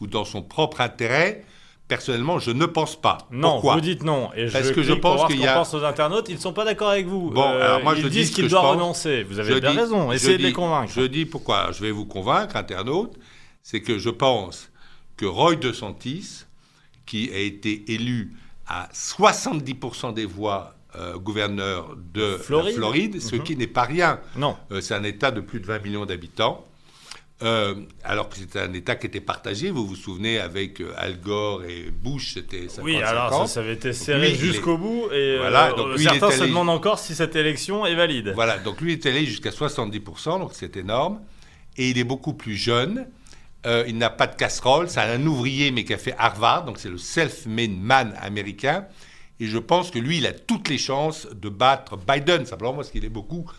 ou 0.00 0.06
dans 0.06 0.24
son 0.24 0.42
propre 0.42 0.80
intérêt? 0.80 1.44
Personnellement, 1.86 2.38
je 2.38 2.50
ne 2.50 2.64
pense 2.64 2.98
pas. 2.98 3.18
Non, 3.30 3.52
Pourquoi? 3.54 3.74
vous 3.74 3.80
dites 3.82 4.02
non. 4.02 4.30
Et 4.34 4.46
Parce 4.48 4.68
je 4.68 4.72
que 4.72 4.82
je 4.82 4.94
pense 4.94 5.26
qu'il 5.26 5.38
y 5.38 5.46
a- 5.46 5.52
pense 5.52 5.74
aux 5.74 5.84
internautes. 5.84 6.30
Ils 6.30 6.36
ne 6.36 6.40
sont 6.40 6.54
pas 6.54 6.64
d'accord 6.64 6.88
avec 6.88 7.06
vous. 7.06 7.30
Bon, 7.30 7.42
alors 7.42 7.82
moi, 7.82 7.92
ils 7.94 8.02
je 8.02 8.08
dis 8.08 8.20
disent 8.20 8.30
qu'il 8.30 8.48
doit 8.48 8.62
pense. 8.62 8.70
renoncer. 8.76 9.22
Vous 9.24 9.38
avez 9.38 9.52
Je 9.54 9.58
bien 9.58 9.72
dis- 9.72 9.78
raison. 9.78 10.10
Essayez 10.12 10.38
de 10.38 10.42
les 10.42 10.52
convaincre. 10.54 10.90
Je 10.94 11.02
dis 11.02 11.26
pourquoi. 11.26 11.70
Je 11.72 11.82
vais 11.82 11.90
vous 11.90 12.06
convaincre, 12.06 12.56
internaute. 12.56 13.12
C'est 13.62 13.82
que 13.82 13.98
je 13.98 14.08
pense 14.08 14.70
que 15.18 15.26
Roy 15.26 15.56
DeSantis, 15.56 16.44
qui 17.04 17.30
a 17.34 17.38
été 17.38 17.84
élu 17.92 18.32
à 18.66 18.88
70% 18.94 20.12
des 20.12 20.24
voix 20.24 20.74
euh, 20.96 21.16
gouverneur 21.18 21.96
de 21.96 22.36
Floride. 22.36 23.20
ce 23.20 23.36
Mhm. 23.36 23.42
qui 23.42 23.56
n'est 23.56 23.66
pas 23.66 23.82
rien. 23.84 24.20
Non. 24.36 24.56
Euh, 24.70 24.80
c'est 24.80 24.94
un 24.94 25.04
État 25.04 25.30
de 25.30 25.40
plus 25.40 25.60
de 25.60 25.66
20 25.66 25.82
millions 25.84 26.06
d'habitants. 26.06 26.66
Euh, 27.42 27.74
alors 28.04 28.28
que 28.28 28.36
c'était 28.36 28.60
un 28.60 28.72
État 28.72 28.94
qui 28.94 29.08
était 29.08 29.20
partagé, 29.20 29.70
vous 29.72 29.84
vous 29.84 29.96
souvenez, 29.96 30.38
avec 30.38 30.80
Al 30.96 31.18
Gore 31.20 31.64
et 31.64 31.90
Bush, 31.90 32.34
c'était 32.34 32.68
50 32.68 32.84
Oui, 32.84 33.02
alors 33.02 33.34
ça, 33.34 33.54
ça 33.54 33.60
avait 33.60 33.72
été 33.72 33.92
serré 33.92 34.32
jusqu'au 34.36 34.78
bout 34.78 35.08
et 35.12 35.38
Voilà, 35.38 35.72
donc 35.72 35.96
lui, 35.96 36.04
certains 36.04 36.30
se 36.30 36.44
demandent 36.44 36.68
encore 36.70 37.00
si 37.00 37.16
cette 37.16 37.34
élection 37.34 37.84
est 37.84 37.96
valide. 37.96 38.30
Voilà, 38.36 38.58
donc 38.58 38.80
lui 38.80 38.92
est 38.92 39.04
allé 39.06 39.26
jusqu'à 39.26 39.50
70%, 39.50 40.38
donc 40.38 40.50
c'est 40.52 40.76
énorme. 40.76 41.20
Et 41.76 41.90
il 41.90 41.98
est 41.98 42.04
beaucoup 42.04 42.34
plus 42.34 42.54
jeune. 42.54 43.08
Euh, 43.66 43.84
il 43.88 43.96
n'a 43.98 44.10
pas 44.10 44.28
de 44.28 44.36
casserole. 44.36 44.88
C'est 44.88 45.00
un 45.00 45.26
ouvrier, 45.26 45.72
mais 45.72 45.82
qui 45.84 45.94
a 45.94 45.98
fait 45.98 46.14
Harvard, 46.18 46.64
donc 46.64 46.78
c'est 46.78 46.90
le 46.90 46.98
self-made 46.98 47.76
man 47.76 48.14
américain. 48.20 48.86
Et 49.40 49.46
je 49.46 49.58
pense 49.58 49.90
que 49.90 49.98
lui, 49.98 50.18
il 50.18 50.26
a 50.26 50.32
toutes 50.32 50.68
les 50.68 50.78
chances 50.78 51.26
de 51.34 51.48
battre 51.48 51.96
Biden, 51.96 52.46
simplement 52.46 52.74
parce 52.74 52.90
qu'il 52.90 53.04
est 53.04 53.08
beaucoup 53.10 53.50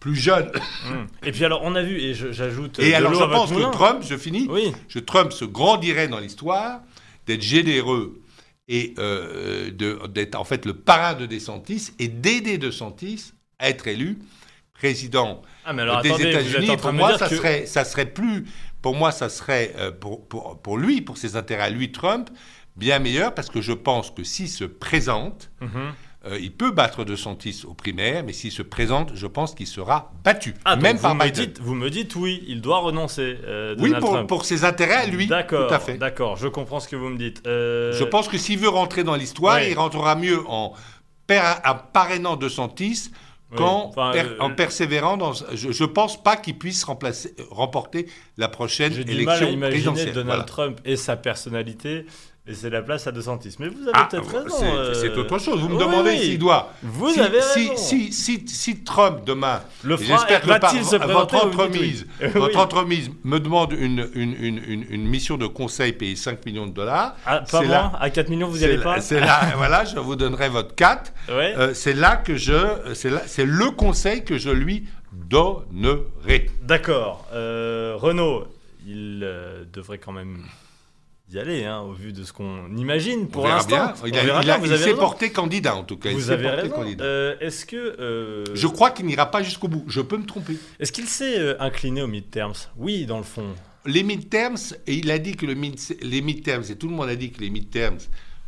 plus 0.00 0.14
jeune. 0.16 0.46
Mm. 0.86 1.26
Et 1.26 1.32
puis 1.32 1.44
alors, 1.44 1.62
on 1.64 1.74
a 1.74 1.82
vu, 1.82 1.98
et 2.00 2.14
j'ajoute. 2.14 2.78
Et 2.78 2.94
alors, 2.94 3.14
je 3.14 3.24
pense 3.24 3.50
que. 3.50 3.70
Trump, 3.72 4.02
je 4.06 4.16
finis, 4.16 4.46
Oui. 4.50 4.72
je, 4.88 4.98
Trump 4.98 5.32
se 5.32 5.44
grandirait 5.44 6.08
dans 6.08 6.20
l'histoire 6.20 6.80
d'être 7.26 7.42
généreux 7.42 8.20
et 8.68 8.94
euh, 8.98 9.70
d'être 9.70 10.34
en 10.36 10.44
fait 10.44 10.64
le 10.66 10.74
parrain 10.74 11.14
de 11.14 11.26
DeSantis 11.26 11.90
et 11.98 12.08
d'aider 12.08 12.58
DeSantis 12.58 13.32
à 13.58 13.68
être 13.70 13.88
élu 13.88 14.18
président 14.74 15.42
Ah, 15.64 15.72
mais 15.72 15.82
alors 15.82 16.02
des 16.02 16.10
États-Unis. 16.10 16.76
pour 16.76 16.92
moi, 16.92 17.16
ça 17.18 17.28
que- 17.28 17.36
serait, 17.36 17.66
ça 17.66 17.84
serait 17.84 18.06
plus, 18.06 18.44
pour 18.82 18.94
moi, 18.94 19.12
ça 19.12 19.28
serait 19.28 19.72
euh, 19.78 19.90
pour, 19.90 20.26
pour, 20.28 20.60
pour 20.60 20.76
lui, 20.78 21.00
pour 21.00 21.16
ses 21.16 21.36
intérêts 21.36 21.62
à 21.64 21.70
lui, 21.70 21.92
Trump, 21.92 22.28
bien 22.76 22.98
meilleur 22.98 23.34
parce 23.34 23.48
que 23.50 23.60
je 23.60 23.72
pense 23.72 24.10
que 24.10 24.24
s'il 24.24 24.48
se 24.48 24.64
présente, 24.64 25.50
Mhm. 25.60 25.68
euh, 26.26 26.38
il 26.40 26.52
peut 26.52 26.70
battre 26.70 27.04
DeSantis 27.04 27.62
aux 27.66 27.74
primaires, 27.74 28.24
mais 28.24 28.32
s'il 28.32 28.50
se 28.50 28.62
présente, 28.62 29.12
je 29.14 29.26
pense 29.26 29.54
qu'il 29.54 29.66
sera 29.66 30.12
battu, 30.24 30.54
Ah, 30.64 30.74
même 30.76 30.96
vous 30.96 31.02
par 31.02 31.14
me 31.14 31.24
Biden. 31.24 31.44
dites, 31.46 31.60
vous 31.60 31.74
me 31.74 31.90
dites 31.90 32.16
oui, 32.16 32.42
il 32.48 32.60
doit 32.60 32.78
renoncer. 32.78 33.38
euh, 33.44 33.76
oui, 33.78 33.92
pour, 34.26 34.44
ses 34.44 34.64
intérêts 34.64 34.94
à 34.94 35.06
lui, 35.06 35.24
tout 35.26 35.30
D'accord, 35.30 35.72
à 35.72 35.78
fait. 35.78 35.98
d'accord, 35.98 36.36
je 36.36 36.48
comprends 36.48 36.80
ce 36.80 36.88
que 36.88 36.96
vous 36.96 37.10
me 37.10 37.18
dites. 37.18 37.42
Euh, 37.46 37.92
Je 37.92 38.04
pense 38.04 38.28
que 38.28 38.38
s'il 38.38 38.58
veut 38.58 38.68
rentrer 38.68 39.04
dans 39.04 39.14
l'histoire, 39.16 39.56
Ouais. 39.56 39.70
il 39.70 39.78
rentrera 39.78 40.16
mieux 40.16 40.40
en, 40.48 40.72
parrainant 41.92 42.36
DeSantis 42.36 43.10
Oui. 43.50 43.58
qu'en 43.58 43.86
Enfin, 43.88 44.10
per- 44.12 44.20
euh, 44.20 44.36
en 44.40 44.50
persévérant 44.50 45.16
dans. 45.16 45.32
Je, 45.32 45.70
je 45.72 45.84
pense 45.84 46.20
pas 46.22 46.36
qu'il 46.36 46.58
puisse 46.58 46.82
remplacer, 46.84 47.34
remporter 47.50 48.06
la 48.36 48.48
prochaine 48.48 48.92
du 48.92 49.00
mal 49.04 49.08
à 49.08 49.12
élection 49.12 49.48
imaginer 49.48 49.68
présidentielle. 49.70 50.12
Donald 50.14 50.26
Voilà. 50.26 50.44
Trump 50.44 50.80
et 50.84 50.96
sa 50.96 51.16
personnalité 51.16 52.06
laisser 52.46 52.68
la 52.68 52.82
place 52.82 53.06
à 53.06 53.12
DeSantis. 53.12 53.56
Mais 53.58 53.68
vous 53.68 53.80
avez 53.84 53.92
Ah, 53.94 54.06
peut-être 54.10 54.28
raison. 54.30 54.56
c'est- 54.58 54.64
euh, 54.70 54.92
c'est 54.94 55.16
autre 55.16 55.38
chose. 55.38 55.60
Vous 55.60 55.68
me 55.70 55.76
oui, 55.76 55.80
demandez 55.84 56.10
oui. 56.10 56.18
s'il 56.18 56.38
doit. 56.38 56.72
Vous 56.82 57.08
si, 57.10 57.20
avez 57.20 57.40
raison. 57.40 57.76
Si, 57.76 58.12
si, 58.12 58.46
si 58.46 58.84
Trump 58.84 59.20
demain, 59.24 59.62
j'espère 59.82 60.42
que 60.42 60.58
par- 60.58 60.70
se 60.70 60.96
votre 60.96 61.42
entremise, 61.46 62.06
Oui. 62.20 62.28
votre 62.34 62.58
entremise 62.58 63.10
me 63.24 63.38
demande 63.40 63.72
une, 63.72 64.10
une, 64.14 64.34
une, 64.38 64.60
une, 64.66 64.84
une 64.90 65.08
mission 65.08 65.38
de 65.38 65.46
conseil 65.46 65.94
payée 65.94 66.16
5 66.16 66.44
millions 66.44 66.66
de 66.66 66.72
dollars. 66.74 67.16
Ah, 67.24 67.38
pas 67.40 67.46
c'est 67.60 67.66
moi, 67.66 67.74
là- 67.76 67.92
à 67.98 68.10
4 68.10 68.28
millions, 68.28 68.48
vous 68.48 68.54
n'y 68.56 68.60
C'est 68.60 68.64
allez 68.66 68.82
pas 68.82 69.00
C'est 69.00 69.20
là, 69.20 69.40
voilà, 69.56 69.86
je 69.86 69.98
vous 69.98 70.14
donnerai 70.16 70.50
votre 70.50 70.74
4. 70.74 71.12
Ouais. 71.30 71.54
Euh, 71.56 71.72
c'est 71.72 71.94
là 71.94 72.16
que 72.16 72.36
je, 72.36 72.92
c'est 72.92 73.10
c'est 73.26 73.46
le 73.46 73.70
conseil 73.70 74.22
que 74.22 74.36
je 74.36 74.50
lui 74.50 74.84
donnerai. 75.12 76.50
D'accord. 76.62 77.26
Euh, 77.32 77.94
Renault, 77.96 78.44
il 78.86 79.22
euh, 79.24 79.64
devrait 79.72 79.96
quand 79.98 80.12
même 80.12 80.44
y 81.34 81.38
aller, 81.38 81.64
hein, 81.64 81.80
au 81.80 81.92
vu 81.92 82.12
de 82.12 82.22
ce 82.24 82.32
qu'on 82.32 82.74
imagine 82.76 83.28
pour 83.28 83.46
l'instant. 83.48 83.92
Il, 84.06 84.16
a- 84.18 84.22
il 84.42 84.50
a- 84.50 84.58
il 84.62 84.78
s'est 84.78 84.94
porté 84.94 85.30
candidat 85.30 85.74
en 85.76 85.84
tout 85.84 85.96
cas. 85.96 86.10
Vous 86.12 86.30
avez 86.30 86.48
raison. 86.48 86.74
Euh, 87.00 87.36
est-ce 87.40 87.66
que 87.66 87.76
euh, 87.76 88.44
Je 88.54 88.66
crois 88.66 88.90
qu'il 88.90 89.06
n'ira 89.06 89.30
pas 89.30 89.42
jusqu'au 89.42 89.68
bout. 89.68 89.84
Je 89.88 90.00
peux 90.00 90.16
me 90.16 90.26
tromper. 90.26 90.56
est-ce 90.80 90.92
qu'il 90.92 91.06
s'est 91.06 91.38
euh, 91.38 91.56
incliné 91.60 92.02
aux 92.02 92.06
midterms? 92.08 92.54
Oui, 92.76 93.06
dans 93.06 93.18
le 93.18 93.24
fond. 93.24 93.54
Les 93.86 94.02
midterms, 94.02 94.56
et 94.86 94.94
il 94.94 95.10
a 95.10 95.18
dit 95.18 95.36
que 95.36 95.44
le 95.46 95.54
mid- 95.54 95.96
les 96.00 96.22
midterms, 96.22 96.64
et 96.70 96.76
tout 96.76 96.88
le 96.88 96.94
monde 96.94 97.08
a 97.08 97.16
dit 97.16 97.30
que 97.32 97.40
les 97.40 97.50
midterms 97.50 97.98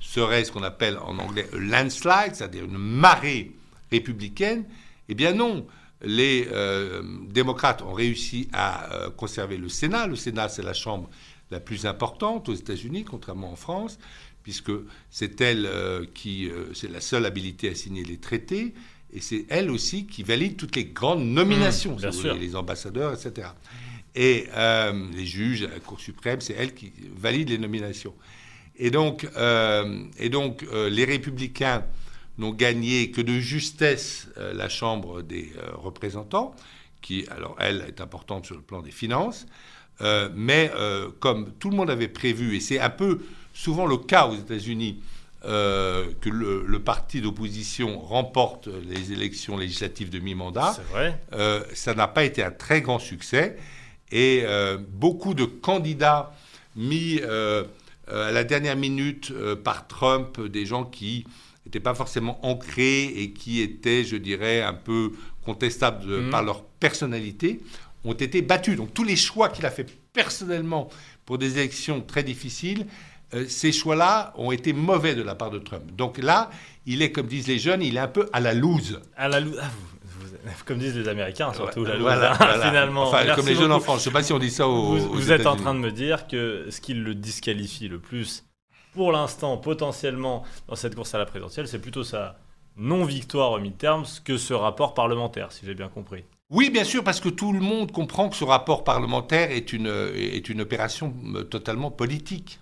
seraient 0.01 0.45
ce 0.45 0.53
qu'on 0.53 0.63
appelle 0.63 0.97
en 0.99 1.19
anglais 1.19 1.47
landslide, 1.53 2.35
c'est-à-dire 2.35 2.65
une 2.65 2.79
marée 2.79 3.53
républicaine. 3.91 4.65
Eh 5.09 5.15
bien 5.15 5.33
non. 5.33 5.67
Les 6.03 6.47
euh, 6.53 7.03
démocrates 7.31 7.81
ont 7.83 7.95
réussi 7.95 8.49
à 8.53 8.93
euh, 8.93 9.11
conserver 9.11 9.57
le 9.57 9.71
Sénat. 9.71 10.07
Le 10.07 10.15
Sénat, 10.15 10.51
c'est 10.51 10.63
la 10.63 10.75
chambre 10.75 11.09
la 11.51 11.61
plus 11.61 11.87
importante 11.87 12.49
aux 12.49 12.55
États-Unis, 12.55 13.05
contrairement 13.05 13.53
en 13.53 13.57
France, 13.57 13.99
puisque 14.43 14.73
c'est 15.11 15.41
elle 15.41 15.67
euh, 15.67 16.07
qui, 16.15 16.49
euh, 16.49 16.73
c'est 16.75 16.91
la 16.91 17.01
seule 17.01 17.27
habilité 17.27 17.71
à 17.71 17.75
signer 17.75 18.05
les 18.05 18.19
traités, 18.19 18.75
et 19.13 19.21
c'est 19.21 19.47
elle 19.49 19.71
aussi 19.71 20.07
qui 20.07 20.23
valide 20.23 20.57
toutes 20.57 20.77
les 20.77 20.85
grandes 20.85 21.27
nominations, 21.27 21.97
Mmh, 21.97 22.13
si 22.13 22.23
voulez, 22.23 22.39
les 22.39 22.57
ambassadeurs, 22.57 23.15
etc. 23.15 23.49
Et 24.15 24.47
euh, 24.55 25.07
les 25.15 25.27
juges, 25.27 25.63
la 25.63 25.81
Cour 25.81 26.01
suprême, 26.01 26.41
c'est 26.41 26.55
elle 26.55 26.75
qui 26.75 26.93
valide 27.17 27.51
les 27.51 27.59
nominations. 27.59 28.15
Et 28.77 28.91
donc, 28.91 29.29
euh, 29.37 30.05
et 30.19 30.29
donc 30.29 30.67
les 30.73 31.05
républicains 31.05 31.85
n'ont 32.37 32.53
gagné 32.53 33.11
que 33.11 33.23
de 33.23 33.39
justesse 33.41 34.29
la 34.37 34.69
Chambre 34.69 35.23
des 35.23 35.53
représentants, 35.75 36.55
qui, 37.01 37.27
alors, 37.29 37.57
elle, 37.59 37.85
est 37.89 38.01
importante 38.01 38.47
sur 38.47 38.57
le 38.57 38.63
plan 38.63 38.83
des 38.83 38.91
finances. 38.91 39.47
Euh, 40.03 40.29
mais 40.35 40.71
euh, 40.77 41.09
comme 41.21 41.53
tout 41.59 41.71
le 41.71 41.77
monde 41.77 41.91
avait 41.91 42.09
prévu, 42.09 42.55
et 42.57 42.61
c'est 42.61 42.79
un 42.79 42.91
peu 42.91 43.21
souvent 43.55 43.87
le 43.87 43.97
cas 43.97 44.27
aux 44.27 44.35
États-Unis, 44.35 45.01
euh, 45.45 46.07
que 46.21 46.29
le, 46.29 46.65
le 46.67 46.79
parti 46.81 47.21
d'opposition 47.21 47.99
remporte 47.99 48.69
les 48.89 49.13
élections 49.13 49.57
législatives 49.57 50.11
de 50.11 50.19
mi-mandat, 50.19 50.77
ça 51.73 51.95
n'a 51.95 52.09
pas 52.09 52.25
été 52.25 52.43
un 52.43 52.51
très 52.51 52.81
grand 52.83 52.99
succès. 52.99 53.57
Et 54.13 54.45
beaucoup 54.93 55.35
de 55.35 55.45
candidats 55.45 56.33
mis 56.77 57.21
à 57.23 58.31
la 58.31 58.45
dernière 58.45 58.77
minute 58.77 59.33
par 59.65 59.89
Trump, 59.89 60.41
des 60.41 60.65
gens 60.67 60.85
qui 60.85 61.25
n'étaient 61.65 61.81
pas 61.81 61.95
forcément 61.95 62.39
ancrés 62.47 63.05
et 63.05 63.33
qui 63.33 63.61
étaient, 63.61 64.05
je 64.05 64.17
dirais, 64.17 64.63
un 64.63 64.75
peu 64.75 65.13
contestables 65.45 66.07
de- 66.07 66.19
Mhm. 66.21 66.31
par 66.31 66.43
leur 66.45 66.63
personnalité, 66.65 67.61
ont 68.07 68.13
été 68.15 68.43
battus. 68.43 68.77
Donc 68.77 68.93
tous 68.95 69.05
les 69.05 69.17
choix 69.17 69.49
qu'il 69.49 69.67
a 69.67 69.71
fait 69.71 69.87
personnellement 70.13 70.89
pour 71.25 71.39
des 71.39 71.59
élections 71.59 72.01
très 72.01 72.23
difficiles, 72.23 72.87
euh, 73.35 73.47
ces 73.49 73.73
choix-là 73.73 74.33
ont 74.37 74.53
été 74.53 74.73
mauvais 74.73 75.15
de 75.15 75.23
la 75.23 75.35
part 75.35 75.51
de 75.51 75.59
Trump. 75.59 75.85
Donc 75.97 76.19
là, 76.19 76.51
il 76.87 77.03
est, 77.03 77.11
comme 77.13 77.27
disent 77.27 77.49
les 77.49 77.59
jeunes, 77.59 77.83
il 77.83 77.97
est 77.97 78.01
un 78.01 78.09
peu 78.09 78.29
à 78.33 78.41
la 78.41 78.55
loose. 78.55 79.01
À 79.17 79.29
la 79.29 79.41
lou- 79.41 79.57
ah, 79.61 79.69
comme 80.65 80.79
disent 80.79 80.97
les 80.97 81.09
Américains, 81.09 81.53
surtout 81.53 81.85
la 81.85 81.97
Voilà, 81.97 82.29
loose, 82.31 82.39
voilà. 82.39 82.67
finalement. 82.69 83.03
Enfin, 83.09 83.35
comme 83.35 83.47
les 83.47 83.55
jeunes 83.57 83.69
beaucoup. 83.69 83.79
enfants. 83.83 83.93
Je 83.95 83.99
ne 83.99 84.03
sais 84.05 84.11
pas 84.13 84.23
si 84.23 84.33
on 84.33 84.39
dit 84.39 84.51
ça 84.51 84.69
aux. 84.69 84.97
Vous, 84.97 85.07
aux 85.07 85.15
vous 85.15 85.33
êtes 85.33 85.47
en 85.47 85.57
train 85.57 85.75
de 85.75 85.81
me 85.81 85.91
dire 85.91 86.29
que 86.29 86.67
ce 86.71 86.81
qui 86.81 86.95
le 86.95 87.15
disqualifie 87.17 87.89
le 87.89 87.99
plus, 87.99 88.45
pour 88.95 89.11
l'instant, 89.11 89.57
potentiellement, 89.57 90.45
dans 90.69 90.77
cette 90.77 90.95
course 90.95 91.13
à 91.15 91.19
la 91.19 91.27
présidentielle, 91.27 91.67
c'est 91.67 91.81
plutôt 91.81 92.05
sa 92.05 92.39
non-victoire 92.77 93.53
au 93.53 93.59
midterms 93.59 94.05
que 94.25 94.37
ce 94.39 94.55
rapport 94.55 94.95
parlementaire, 94.95 95.51
si 95.51 95.67
j'ai 95.67 95.75
bien 95.75 95.89
compris. 95.89 96.25
Oui, 96.49 96.71
bien 96.71 96.85
sûr, 96.85 97.03
parce 97.03 97.19
que 97.19 97.29
tout 97.29 97.53
le 97.53 97.59
monde 97.59 97.91
comprend 97.91 98.29
que 98.29 98.37
ce 98.37 98.45
rapport 98.45 98.85
parlementaire 98.85 99.51
est 99.51 99.73
une, 99.73 100.61
opération 100.61 101.13
euh, 101.35 101.43
totalement 101.43 101.91
politique. 101.91 102.61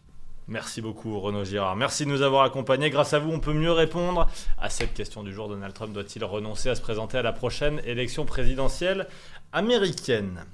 Merci 0.49 0.81
beaucoup 0.81 1.21
Renaud 1.21 1.45
Girard. 1.45 1.77
Merci 1.77 2.07
de 2.07 2.11
nous 2.11 2.23
avoir 2.23 2.45
accompagnés. 2.45 2.89
Grâce 2.89 3.13
à 3.13 3.19
vous, 3.19 3.31
on 3.31 3.41
peut 3.41 3.53
mieux 3.53 3.73
répondre 3.73 4.27
à 4.59 4.71
cette 4.71 4.95
question 4.95 5.23
du 5.23 5.35
jour. 5.35 5.49
Donald 5.49 5.75
Trump 5.75 5.93
doit-il 5.93 6.25
renoncer 6.25 6.71
à 6.71 6.75
se 6.75 6.81
présenter 6.81 7.19
à 7.19 7.23
la 7.23 7.33
prochaine 7.33 7.83
élection 7.85 8.25
présidentielle 8.25 9.07
américaine? 9.53 10.45